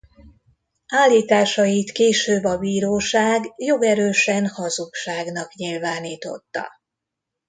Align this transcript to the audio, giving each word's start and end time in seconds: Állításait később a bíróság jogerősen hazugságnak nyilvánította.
Állításait 0.93 1.91
később 1.91 2.43
a 2.43 2.57
bíróság 2.57 3.53
jogerősen 3.57 4.47
hazugságnak 4.47 5.53
nyilvánította. 5.53 6.67